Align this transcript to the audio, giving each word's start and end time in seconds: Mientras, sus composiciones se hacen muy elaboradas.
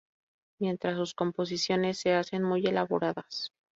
Mientras, 0.59 0.97
sus 0.97 1.13
composiciones 1.13 1.99
se 1.99 2.15
hacen 2.15 2.41
muy 2.41 2.65
elaboradas. 2.65 3.51